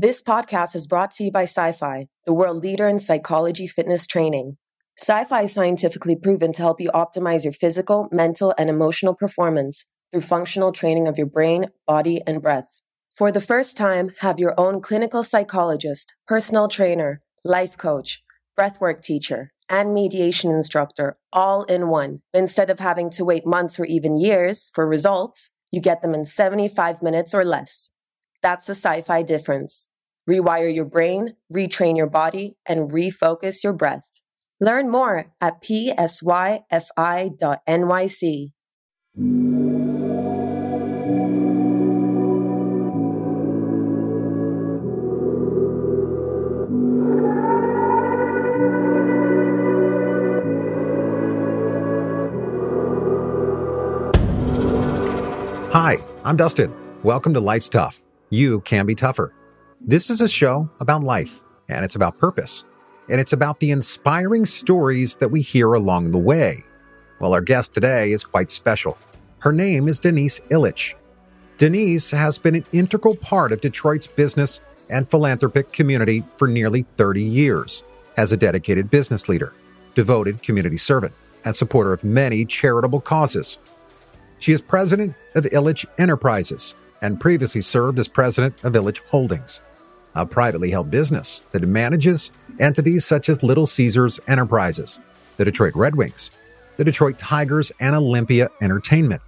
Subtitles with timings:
[0.00, 4.56] This podcast is brought to you by PsyFi, the world leader in psychology fitness training.
[5.02, 10.20] PsyFi is scientifically proven to help you optimize your physical, mental, and emotional performance through
[10.20, 12.80] functional training of your brain, body, and breath.
[13.12, 18.22] For the first time, have your own clinical psychologist, personal trainer, life coach,
[18.56, 22.20] breathwork teacher, and mediation instructor all in one.
[22.32, 26.24] Instead of having to wait months or even years for results, you get them in
[26.24, 27.90] 75 minutes or less.
[28.40, 29.87] That's the PsyFi difference.
[30.28, 34.10] Rewire your brain, retrain your body, and refocus your breath.
[34.60, 36.62] Learn more at psyfi.nyc.
[55.70, 56.74] Hi, I'm Dustin.
[57.02, 59.32] Welcome to Life's Tough you can be tougher.
[59.80, 62.64] This is a show about life, and it's about purpose,
[63.08, 66.58] and it's about the inspiring stories that we hear along the way.
[67.20, 68.98] Well, our guest today is quite special.
[69.38, 70.94] Her name is Denise Ilitch.
[71.58, 77.22] Denise has been an integral part of Detroit's business and philanthropic community for nearly 30
[77.22, 77.84] years
[78.16, 79.54] as a dedicated business leader,
[79.94, 83.58] devoted community servant, and supporter of many charitable causes.
[84.40, 89.60] She is president of Ilitch Enterprises, and previously served as president of Ilitch Holdings,
[90.14, 95.00] a privately held business that manages entities such as Little Caesars Enterprises,
[95.36, 96.30] the Detroit Red Wings,
[96.76, 99.22] the Detroit Tigers, and Olympia Entertainment.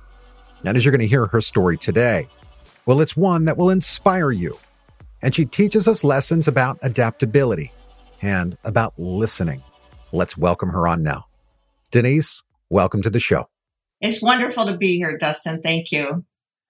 [0.64, 2.26] And as you're going to hear her story today,
[2.86, 4.58] well, it's one that will inspire you.
[5.22, 7.72] And she teaches us lessons about adaptability
[8.22, 9.62] and about listening.
[10.12, 11.26] Let's welcome her on now.
[11.90, 13.48] Denise, welcome to the show.
[14.00, 15.60] It's wonderful to be here, Dustin.
[15.62, 16.24] Thank you.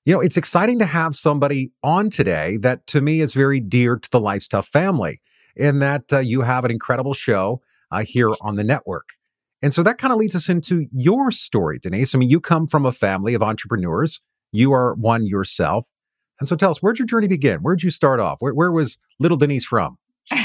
[0.05, 3.97] You know, it's exciting to have somebody on today that to me is very dear
[3.97, 5.21] to the Life's Tough family,
[5.57, 9.11] in that uh, you have an incredible show uh, here on the network.
[9.63, 12.15] And so that kind of leads us into your story, Denise.
[12.15, 14.21] I mean, you come from a family of entrepreneurs,
[14.53, 15.87] you are one yourself.
[16.39, 17.61] And so tell us, where'd your journey begin?
[17.61, 18.37] Where'd you start off?
[18.41, 19.99] Where, where was little Denise from?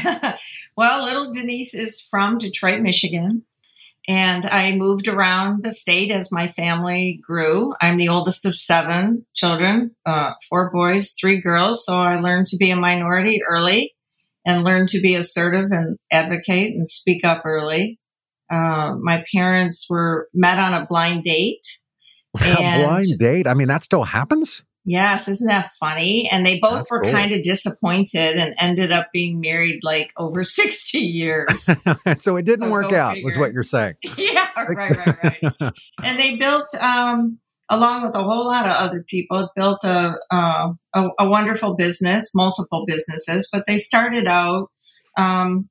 [0.76, 3.44] well, little Denise is from Detroit, Michigan.
[4.08, 7.74] And I moved around the state as my family grew.
[7.82, 11.86] I'm the oldest of seven children, uh, four boys, three girls.
[11.86, 13.96] So I learned to be a minority early
[14.46, 18.00] and learned to be assertive and advocate and speak up early.
[18.52, 21.66] Uh, my parents were met on a blind date.
[22.40, 23.48] a blind date?
[23.48, 24.64] I mean, that still happens?
[24.88, 26.30] Yes, isn't that funny?
[26.32, 27.12] And they both That's were cool.
[27.12, 31.68] kind of disappointed and ended up being married like over 60 years.
[32.20, 33.26] so it didn't so work out, figure.
[33.26, 33.96] was what you're saying.
[34.18, 35.74] yeah, right, right, right.
[36.04, 40.74] and they built, um, along with a whole lot of other people, built a, uh,
[40.94, 44.70] a, a, wonderful business, multiple businesses, but they started out
[45.18, 45.68] um,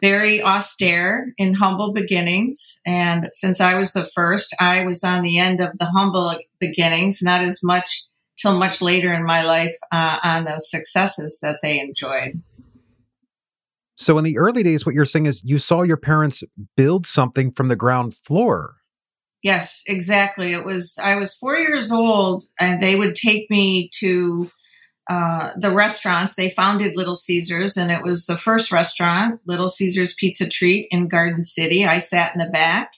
[0.00, 2.80] very austere in humble beginnings.
[2.84, 7.20] And since I was the first, I was on the end of the humble beginnings,
[7.22, 8.04] not as much
[8.38, 12.42] till much later in my life uh, on the successes that they enjoyed.
[13.96, 16.44] So, in the early days, what you're saying is you saw your parents
[16.76, 18.76] build something from the ground floor.
[19.42, 20.52] Yes, exactly.
[20.52, 24.50] It was, I was four years old, and they would take me to
[25.10, 26.34] uh, the restaurants.
[26.34, 31.08] They founded Little Caesars, and it was the first restaurant, Little Caesars Pizza Treat in
[31.08, 31.84] Garden City.
[31.84, 32.92] I sat in the back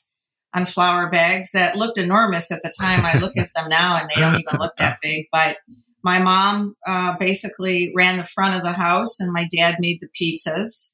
[0.55, 3.05] on flour bags that looked enormous at the time.
[3.05, 5.27] I look at them now and they don't even look that big.
[5.31, 5.59] But
[6.03, 10.09] my mom uh, basically ran the front of the house and my dad made the
[10.21, 10.91] pizzas.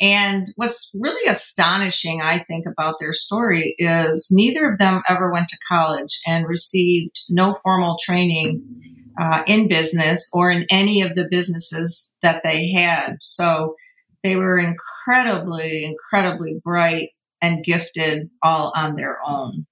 [0.00, 5.48] And what's really astonishing, I think, about their story is neither of them ever went
[5.48, 8.62] to college and received no formal training
[9.20, 13.16] uh, in business or in any of the businesses that they had.
[13.20, 13.76] So
[14.22, 19.66] they were incredibly, incredibly bright and gifted all on their own.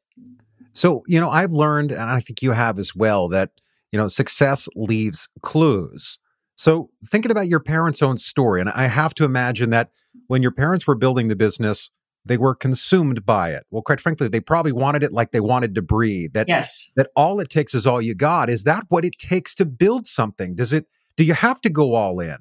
[0.72, 3.50] So, you know, I've learned, and I think you have as well, that,
[3.90, 6.18] you know, success leaves clues.
[6.56, 9.90] So, thinking about your parents' own story, and I have to imagine that
[10.26, 11.90] when your parents were building the business,
[12.24, 13.64] they were consumed by it.
[13.70, 16.32] Well, quite frankly, they probably wanted it like they wanted to breathe.
[16.34, 16.92] That yes.
[16.96, 18.50] that all it takes is all you got.
[18.50, 20.54] Is that what it takes to build something?
[20.54, 20.86] Does it
[21.16, 22.36] do you have to go all in?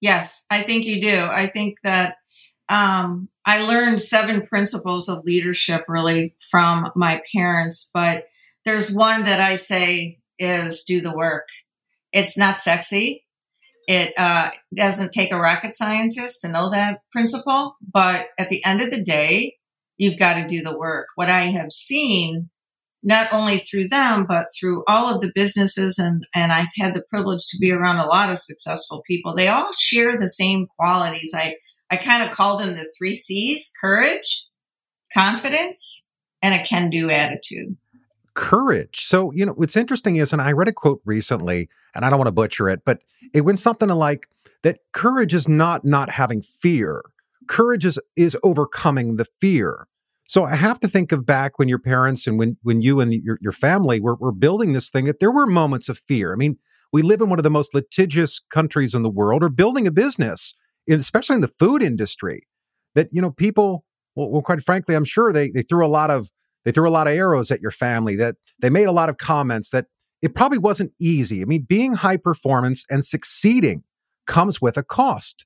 [0.00, 1.26] Yes, I think you do.
[1.30, 2.16] I think that
[2.68, 8.24] um, I learned seven principles of leadership really from my parents, but
[8.64, 11.48] there's one that I say is do the work.
[12.12, 13.24] It's not sexy.
[13.88, 18.80] It uh, doesn't take a rocket scientist to know that principle, but at the end
[18.80, 19.56] of the day,
[19.96, 21.08] you've got to do the work.
[21.16, 22.50] What I have seen
[23.02, 25.98] not only through them, but through all of the businesses.
[25.98, 29.34] And, and I've had the privilege to be around a lot of successful people.
[29.34, 31.32] They all share the same qualities.
[31.34, 31.56] I,
[31.92, 34.46] I kind of call them the three C's courage,
[35.12, 36.06] confidence,
[36.40, 37.76] and a can do attitude.
[38.32, 39.04] Courage.
[39.04, 42.18] So, you know, what's interesting is, and I read a quote recently, and I don't
[42.18, 43.00] want to butcher it, but
[43.34, 44.26] it went something like
[44.62, 47.02] that courage is not not having fear.
[47.46, 49.86] Courage is, is overcoming the fear.
[50.28, 53.12] So I have to think of back when your parents and when when you and
[53.12, 56.32] your, your family were, were building this thing that there were moments of fear.
[56.32, 56.56] I mean,
[56.90, 59.90] we live in one of the most litigious countries in the world, or building a
[59.90, 60.54] business,
[60.88, 62.40] especially in the food industry,
[62.94, 63.84] that you know people.
[64.14, 66.30] Well, well, quite frankly, I'm sure they they threw a lot of
[66.64, 68.16] they threw a lot of arrows at your family.
[68.16, 69.86] That they made a lot of comments that
[70.22, 71.42] it probably wasn't easy.
[71.42, 73.82] I mean, being high performance and succeeding
[74.26, 75.44] comes with a cost.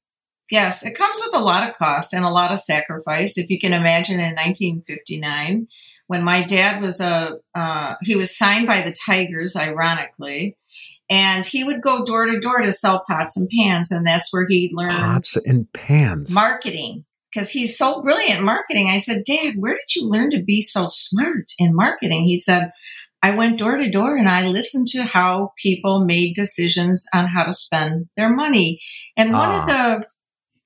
[0.50, 3.36] Yes, it comes with a lot of cost and a lot of sacrifice.
[3.36, 5.66] If you can imagine in 1959,
[6.06, 10.56] when my dad was a, uh, he was signed by the Tigers, ironically,
[11.08, 14.46] and he would go door to door to sell pots and pans, and that's where
[14.48, 18.88] he learned pots and pans marketing because he's so brilliant in marketing.
[18.88, 22.24] I said, Dad, where did you learn to be so smart in marketing?
[22.24, 22.72] He said,
[23.22, 27.44] I went door to door and I listened to how people made decisions on how
[27.44, 28.80] to spend their money.
[29.16, 29.66] And one of ah.
[29.66, 30.06] the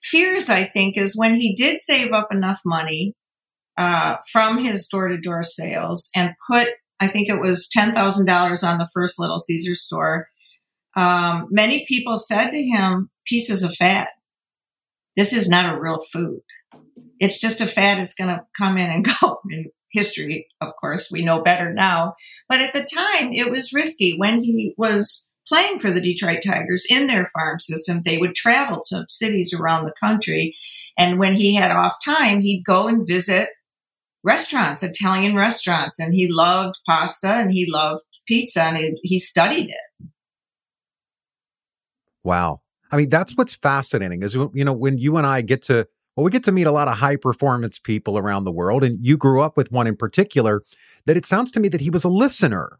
[0.02, 3.14] fears, I think, is when he did save up enough money
[3.76, 6.68] uh, from his door to door sales and put,
[7.00, 10.28] I think it was $10,000 on the first Little Caesar store.
[10.96, 14.08] Um, many people said to him, pieces of fat.
[15.16, 16.40] This is not a real food.
[17.18, 17.98] It's just a fad.
[17.98, 19.38] It's going to come in and go.
[19.50, 22.14] In history, of course, we know better now.
[22.48, 26.86] But at the time, it was risky when he was playing for the Detroit Tigers
[26.88, 28.02] in their farm system.
[28.04, 30.54] They would travel to cities around the country.
[30.98, 33.48] And when he had off time, he'd go and visit
[34.22, 35.98] restaurants, Italian restaurants.
[35.98, 40.08] And he loved pasta and he loved pizza and he, he studied it.
[42.22, 42.60] Wow.
[42.92, 45.86] I mean, that's what's fascinating is, you know, when you and I get to,
[46.16, 48.84] well, we get to meet a lot of high performance people around the world.
[48.84, 50.62] And you grew up with one in particular
[51.06, 52.78] that it sounds to me that he was a listener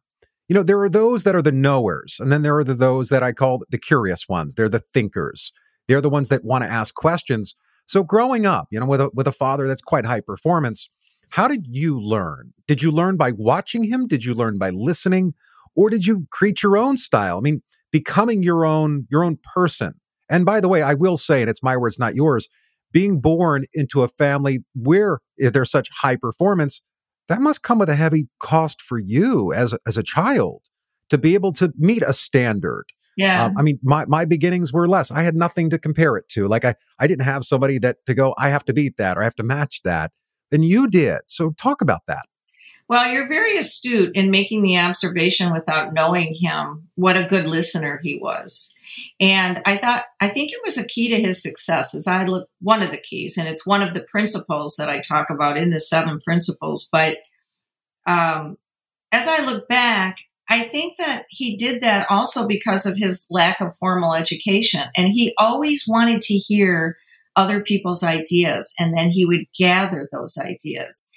[0.51, 3.09] you know, there are those that are the knowers, and then there are the, those
[3.11, 4.57] that I call the curious ones.
[4.57, 5.53] They're the thinkers.
[5.87, 7.55] They're the ones that want to ask questions.
[7.87, 10.89] So growing up, you know, with a with a father that's quite high performance,
[11.31, 12.53] how did you learn?
[12.67, 14.07] Did you learn by watching him?
[14.07, 15.35] Did you learn by listening?
[15.75, 17.39] Or did you create your own style?
[17.39, 19.95] I mean, becoming your own your own person.
[20.29, 22.49] And by the way, I will say, and it's my words, not yours,
[22.93, 26.83] being born into a family where there's such high performance,
[27.29, 30.63] that must come with a heavy cost for you as as a child
[31.11, 32.85] to be able to meet a standard.
[33.17, 33.45] Yeah.
[33.45, 35.11] Um, I mean, my, my beginnings were less.
[35.11, 36.49] I had nothing to compare it to.
[36.49, 39.21] Like I, I didn't have somebody that to go, I have to beat that or
[39.21, 40.13] I have to match that.
[40.53, 41.21] And you did.
[41.27, 42.27] So talk about that.
[42.89, 48.01] Well, you're very astute in making the observation without knowing him what a good listener
[48.03, 48.75] he was.
[49.21, 52.49] And I thought, I think it was a key to his success as I look,
[52.61, 55.71] one of the keys, and it's one of the principles that I talk about in
[55.71, 56.89] the seven principles.
[56.91, 57.19] But
[58.09, 58.57] um,
[59.13, 60.17] as I look back,
[60.49, 64.83] I think that he did that also because of his lack of formal education.
[64.97, 66.97] And he always wanted to hear
[67.37, 71.11] other people's ideas, and then he would gather those ideas.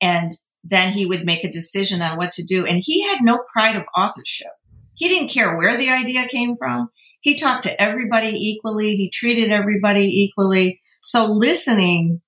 [0.00, 0.32] And
[0.64, 2.64] then he would make a decision on what to do.
[2.64, 4.48] And he had no pride of authorship.
[4.94, 8.96] He didn't care where the idea came from he talked to everybody equally.
[8.96, 10.80] He treated everybody equally.
[11.02, 12.20] So listening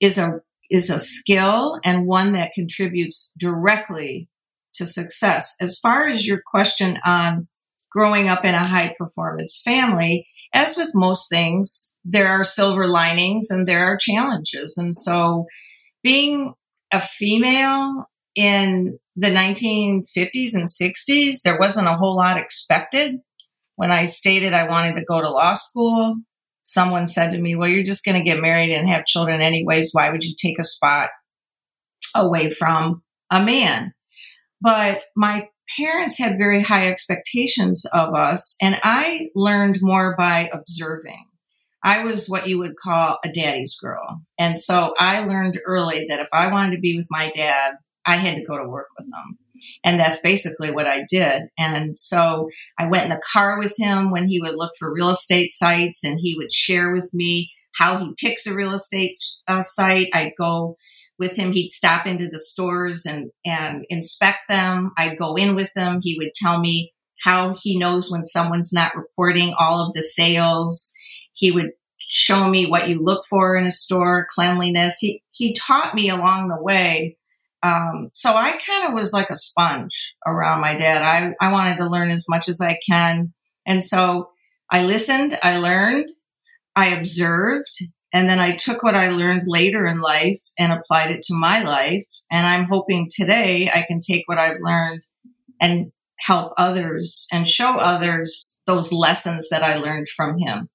[0.00, 4.28] is a is a skill and one that contributes directly
[4.74, 5.56] to success.
[5.60, 7.48] As far as your question on
[7.90, 13.50] growing up in a high performance family, as with most things, there are silver linings
[13.50, 14.76] and there are challenges.
[14.76, 15.46] And so
[16.02, 16.54] being
[16.92, 23.20] a female in the 1950s and 60s, there wasn't a whole lot expected
[23.80, 26.16] when I stated I wanted to go to law school,
[26.64, 29.92] someone said to me, Well, you're just going to get married and have children anyways.
[29.94, 31.08] Why would you take a spot
[32.14, 33.02] away from
[33.32, 33.94] a man?
[34.60, 41.24] But my parents had very high expectations of us, and I learned more by observing.
[41.82, 44.20] I was what you would call a daddy's girl.
[44.38, 47.74] And so I learned early that if I wanted to be with my dad,
[48.04, 49.38] I had to go to work with him.
[49.84, 51.42] And that's basically what I did.
[51.58, 52.48] And so
[52.78, 56.02] I went in the car with him when he would look for real estate sites
[56.04, 59.16] and he would share with me how he picks a real estate
[59.48, 60.08] uh, site.
[60.12, 60.76] I'd go
[61.20, 61.52] with him.
[61.52, 64.90] He'd stop into the stores and, and inspect them.
[64.98, 66.00] I'd go in with them.
[66.02, 70.92] He would tell me how he knows when someone's not reporting all of the sales.
[71.34, 74.96] He would show me what you look for in a store, cleanliness.
[74.98, 77.18] He, he taught me along the way
[77.62, 81.02] Um, so I kind of was like a sponge around my dad.
[81.02, 83.32] I, I wanted to learn as much as I can.
[83.66, 84.30] And so
[84.70, 86.08] I listened, I learned,
[86.74, 87.78] I observed,
[88.12, 91.62] and then I took what I learned later in life and applied it to my
[91.62, 92.04] life.
[92.30, 95.02] And I'm hoping today I can take what I've learned
[95.60, 100.68] and help others and show others those lessons that I learned from him.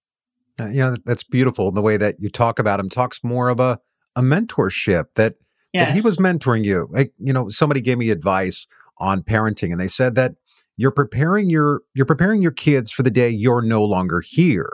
[0.59, 1.71] Uh, you know, that's beautiful.
[1.71, 3.79] The way that you talk about him talks more of a,
[4.15, 5.35] a mentorship that,
[5.73, 5.87] yes.
[5.87, 6.87] that he was mentoring you.
[6.89, 8.65] Like, you know, somebody gave me advice
[8.97, 10.35] on parenting and they said that
[10.77, 14.71] you're preparing your you're preparing your kids for the day you're no longer here.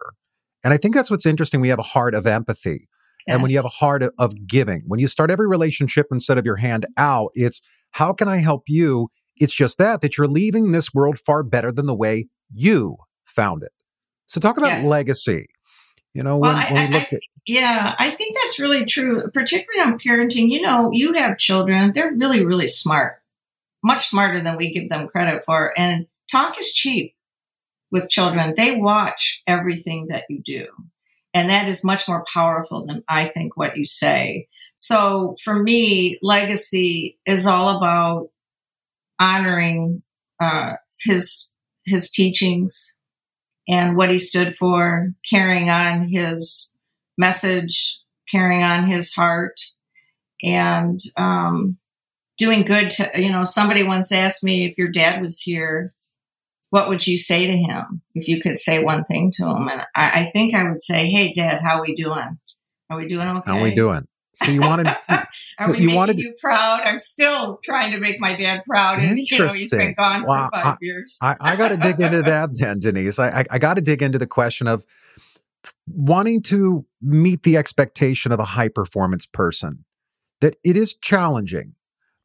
[0.64, 1.62] And I think that's what's interesting.
[1.62, 2.88] We have a heart of empathy.
[3.28, 3.36] Yes.
[3.36, 6.46] And when you have a heart of, giving, when you start every relationship instead of
[6.46, 9.10] your hand out, it's how can I help you?
[9.38, 13.64] It's just that, that you're leaving this world far better than the way you found
[13.64, 13.72] it.
[14.28, 14.86] So talk about yes.
[14.86, 15.48] legacy.
[16.14, 18.86] You know, well, when, I, when we look I, at yeah, I think that's really
[18.86, 20.50] true, particularly on parenting.
[20.50, 23.22] You know, you have children, they're really, really smart,
[23.84, 25.74] much smarter than we give them credit for.
[25.78, 27.16] And talk is cheap
[27.92, 28.54] with children.
[28.56, 30.68] They watch everything that you do.
[31.34, 34.48] And that is much more powerful than I think what you say.
[34.76, 38.30] So for me, legacy is all about
[39.20, 40.02] honoring
[40.40, 41.48] uh, his
[41.86, 42.94] his teachings
[43.68, 46.72] and what he stood for, carrying on his
[47.18, 49.60] message, carrying on his heart,
[50.44, 51.78] and um,
[52.38, 53.44] doing good to you know.
[53.44, 55.94] Somebody once asked me if your dad was here,
[56.72, 59.68] what would you say to him if you could say one thing to him?
[59.68, 62.40] And I, I think I would say, "Hey, Dad, how are we doing?
[62.90, 63.42] Are we doing okay?
[63.46, 65.28] How are we doing?" So you wanted to,
[65.60, 66.82] Are we you making wanted you proud?
[66.86, 69.00] I'm still trying to make my dad proud.
[69.00, 71.18] And you know, he's been gone for five I, years.
[71.22, 73.20] I, I got to dig into that then, Denise.
[73.20, 74.86] I, I, I got to dig into the question of
[75.88, 79.84] wanting to meet the expectation of a high performance person.
[80.40, 81.76] That it is challenging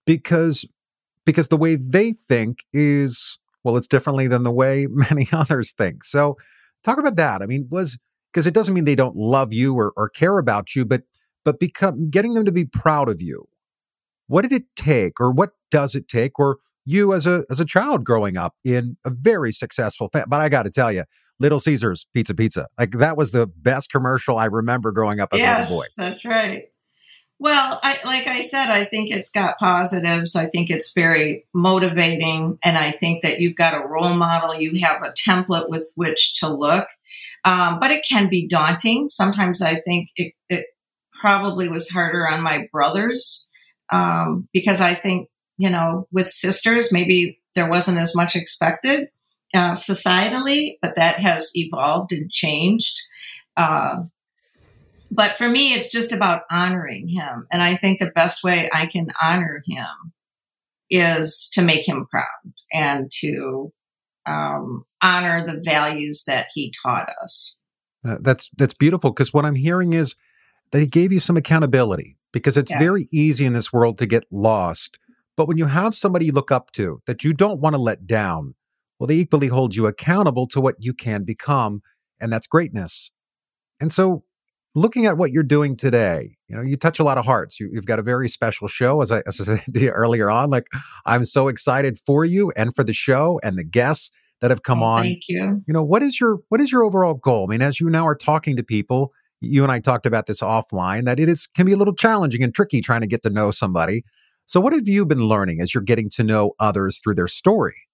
[0.07, 0.65] because
[1.25, 6.05] because the way they think is well, it's differently than the way many others think.
[6.05, 6.37] So
[6.85, 7.43] talk about that.
[7.43, 7.99] I mean, was
[8.33, 11.03] because it doesn't mean they don't love you or, or care about you, but
[11.45, 13.49] but become getting them to be proud of you.
[14.29, 17.65] What did it take, or what does it take, or you as a as a
[17.65, 20.27] child growing up in a very successful family?
[20.29, 21.03] But I got to tell you,
[21.41, 25.41] Little Caesars Pizza Pizza, like that was the best commercial I remember growing up as
[25.41, 25.87] yes, a little boy.
[25.97, 26.67] That's right.
[27.39, 30.35] Well, I, like I said, I think it's got positives.
[30.35, 32.59] I think it's very motivating.
[32.63, 36.41] And I think that you've got a role model, you have a template with which
[36.41, 36.89] to look.
[37.45, 39.09] Um, but it can be daunting.
[39.11, 40.67] Sometimes I think it, it
[41.21, 43.47] probably was harder on my brothers
[43.93, 45.29] um, because I think,
[45.59, 49.09] you know, with sisters, maybe there wasn't as much expected
[49.55, 53.01] uh, societally, but that has evolved and changed.
[53.57, 54.05] Uh,
[55.11, 57.47] but for me, it's just about honoring him.
[57.53, 60.13] And I think the best way I can honor him
[60.91, 63.73] is to make him proud and to
[64.27, 67.57] um, honor the values that he taught us.
[68.07, 70.15] Uh, that's that's beautiful because what I'm hearing is
[70.71, 72.81] that he gave you some accountability because it's yes.
[72.81, 74.99] very easy in this world to get lost.
[75.37, 78.07] But when you have somebody you look up to that you don't want to let
[78.07, 78.55] down,
[78.99, 81.83] well, they equally hold you accountable to what you can become,
[82.21, 83.11] and that's greatness.
[83.81, 84.25] And so,
[84.77, 87.59] looking at what you're doing today, you know, you touch a lot of hearts.
[87.59, 90.51] You, have got a very special show, as I, as I said earlier on.
[90.51, 90.69] Like,
[91.07, 94.11] I'm so excited for you and for the show and the guests
[94.43, 95.03] that have come oh, on.
[95.05, 95.63] Thank you.
[95.67, 97.47] You know, what is your what is your overall goal?
[97.49, 100.43] I mean, as you now are talking to people, you and I talked about this
[100.43, 103.31] offline that it is can be a little challenging and tricky trying to get to
[103.31, 104.05] know somebody.
[104.45, 107.89] So what have you been learning as you're getting to know others through their story?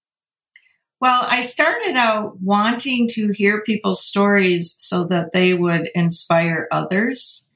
[1.02, 7.50] Well, I started out wanting to hear people's stories so that they would inspire others.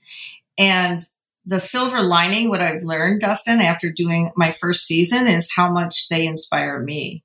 [0.58, 1.00] And
[1.44, 6.08] the silver lining, what I've learned, Dustin, after doing my first season is how much
[6.08, 7.22] they inspire me.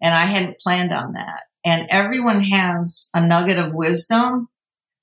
[0.00, 1.42] And I hadn't planned on that.
[1.62, 4.48] And everyone has a nugget of wisdom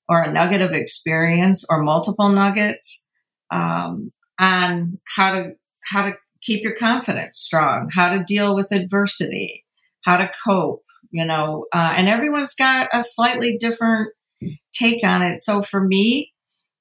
[0.08, 3.04] or a nugget of experience or multiple nuggets
[3.52, 4.10] um,
[4.40, 5.52] on how to
[5.84, 9.64] how to keep your confidence strong, how to deal with adversity,
[10.04, 10.82] how to cope.
[11.10, 14.12] You know, uh, and everyone's got a slightly different
[14.72, 15.38] take on it.
[15.38, 16.32] So for me,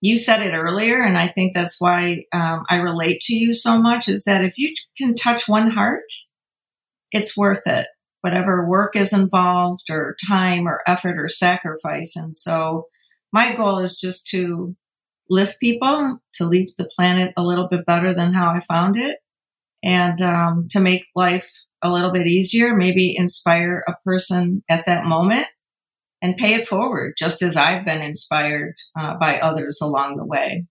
[0.01, 3.81] you said it earlier, and I think that's why um, I relate to you so
[3.81, 4.07] much.
[4.07, 6.03] Is that if you can touch one heart,
[7.11, 7.87] it's worth it.
[8.21, 12.15] Whatever work is involved, or time, or effort, or sacrifice.
[12.15, 12.87] And so
[13.31, 14.75] my goal is just to
[15.29, 19.17] lift people, to leave the planet a little bit better than how I found it,
[19.83, 25.05] and um, to make life a little bit easier, maybe inspire a person at that
[25.05, 25.47] moment
[26.21, 30.65] and pay it forward, just as I've been inspired uh, by others along the way.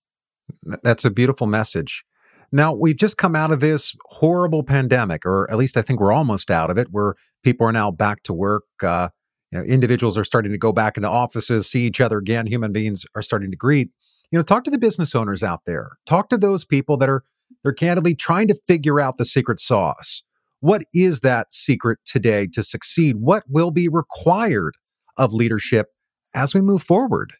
[0.82, 2.04] That's a beautiful message.
[2.52, 6.12] Now, we've just come out of this horrible pandemic, or at least I think we're
[6.12, 8.64] almost out of it, where people are now back to work.
[8.82, 9.08] Uh,
[9.52, 12.46] you know, individuals are starting to go back into offices, see each other again.
[12.46, 13.90] Human beings are starting to greet.
[14.30, 15.98] You know, talk to the business owners out there.
[16.06, 17.22] Talk to those people that are
[17.62, 20.22] they're candidly trying to figure out the secret sauce.
[20.60, 23.16] What is that secret today to succeed?
[23.16, 24.76] What will be required
[25.16, 25.88] of leadership
[26.34, 27.32] as we move forward?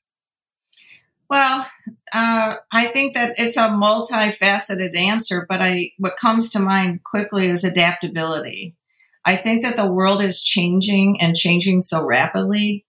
[1.29, 1.67] Well,
[2.13, 7.49] uh, I think that it's a multifaceted answer, but I what comes to mind quickly
[7.49, 8.77] is adaptability.
[9.25, 12.87] I think that the world is changing and changing so rapidly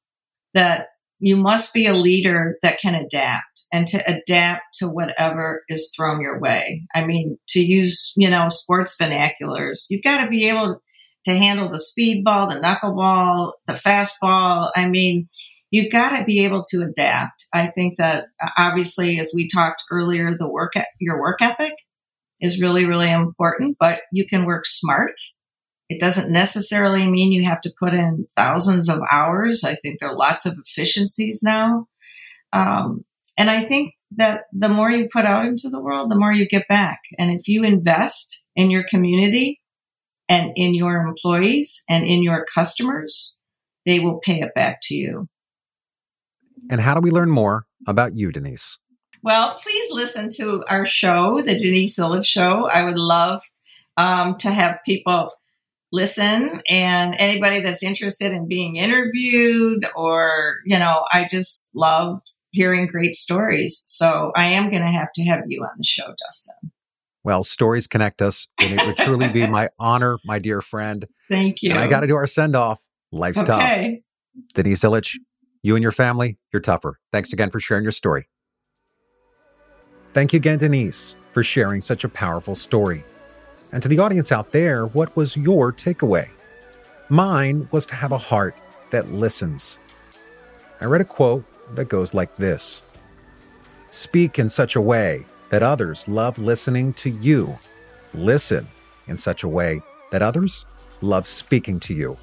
[0.54, 5.92] that you must be a leader that can adapt and to adapt to whatever is
[5.96, 6.84] thrown your way.
[6.94, 10.82] I mean, to use, you know, sports vernaculars, you've got to be able
[11.26, 14.72] to handle the speedball, the knuckleball, the fastball.
[14.76, 15.28] I mean,
[15.72, 17.46] you've got to be able to adapt.
[17.54, 21.74] I think that uh, obviously, as we talked earlier, the work, your work ethic
[22.40, 25.16] is really, really important, but you can work smart.
[25.90, 29.64] It doesn't necessarily mean you have to put in thousands of hours.
[29.64, 31.88] I think there are lots of efficiencies now.
[32.52, 33.06] Um,
[33.38, 36.48] and I think that the more you put out into the world, the more you
[36.48, 37.00] get back.
[37.18, 39.62] And if you invest in your community
[40.28, 43.38] and in your employees and in your customers,
[43.86, 45.30] they will pay it back to you.
[46.70, 48.78] And how do we learn more about you, Denise?
[49.24, 52.70] Well, please listen to our show, the Denise Ilitch Show.
[52.72, 53.42] I would love
[53.96, 55.32] um, to have people
[55.92, 62.88] listen and anybody that's interested in being interviewed or, you know, I just love hearing
[62.88, 63.84] great stories.
[63.86, 66.72] So I am going to have to have you on the show, Dustin.
[67.24, 71.06] Well, stories connect us, and it would truly be my honor, my dear friend.
[71.30, 71.72] Thank you.
[71.72, 72.82] And I got to do our send off.
[73.12, 73.46] Life's okay.
[73.46, 74.54] tough.
[74.54, 75.18] Denise Ilitch,
[75.62, 77.00] you and your family, you're tougher.
[77.12, 78.30] Thanks again for sharing your story.
[80.14, 83.04] Thank you again, Denise, for sharing such a powerful story.
[83.72, 86.30] And to the audience out there, what was your takeaway?
[87.10, 88.56] Mine was to have a heart
[88.92, 89.80] that listens.
[90.80, 91.46] I read a quote
[91.76, 92.82] that goes like this
[93.90, 97.58] Speak in such a way that others love listening to you.
[98.14, 98.68] Listen
[99.08, 100.66] in such a way that others
[101.02, 102.18] love speaking to you.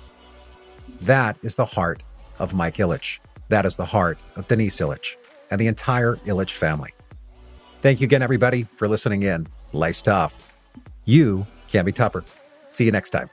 [1.02, 2.02] That is the heart
[2.38, 3.18] of Mike Ilitch.
[3.48, 5.16] That is the heart of Denise Ilitch
[5.50, 6.92] and the entire Ilitch family.
[7.82, 9.46] Thank you again, everybody, for listening in.
[9.72, 10.53] Life's tough.
[11.04, 12.24] You can be tougher.
[12.68, 13.28] See you next time.